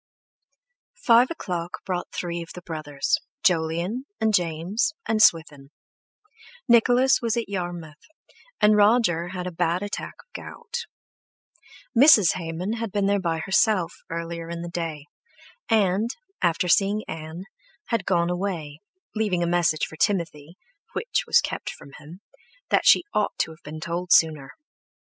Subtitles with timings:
[0.97, 5.69] Five o'clock brought three of the brothers, Jolyon and James and Swithin;
[6.67, 8.01] Nicholas was at Yarmouth,
[8.59, 10.85] and Roger had a bad attack of gout.
[11.95, 12.33] Mrs.
[12.33, 15.05] Hayman had been by herself earlier in the day,
[15.69, 16.09] and,
[16.41, 17.43] after seeing Ann,
[17.89, 18.79] had gone away,
[19.13, 24.11] leaving a message for Timothy—which was kept from him—that she ought to have been told
[24.11, 24.49] sooner.